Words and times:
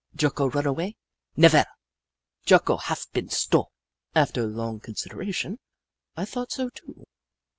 Jocko 0.15 0.49
run 0.49 0.65
away? 0.65 0.95
Nevaire! 1.37 1.67
Jocko 2.43 2.77
haf 2.77 3.05
been 3.13 3.29
stole!" 3.29 3.71
After 4.15 4.47
long 4.47 4.79
consideration, 4.79 5.59
I 6.17 6.25
thought 6.25 6.51
so, 6.51 6.69
too. 6.69 7.03